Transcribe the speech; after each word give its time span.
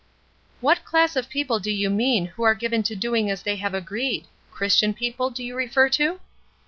"What 0.61 0.83
class 0.83 1.15
of 1.15 1.29
people 1.29 1.59
do 1.59 1.69
you 1.69 1.87
mean 1.91 2.25
who 2.25 2.41
are 2.41 2.55
given 2.55 2.81
to 2.89 2.95
doing 2.95 3.29
as 3.29 3.43
they 3.43 3.57
have 3.57 3.75
agreed? 3.75 4.25
Christian 4.49 4.95
people, 4.95 5.29
do 5.29 5.43
you 5.43 5.55
refer 5.55 5.89
to?" 5.89 6.19